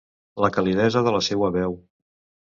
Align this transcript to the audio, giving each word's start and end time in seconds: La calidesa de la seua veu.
La 0.43 0.49
calidesa 0.53 1.03
de 1.07 1.13
la 1.15 1.19
seua 1.27 1.51
veu. 1.57 1.77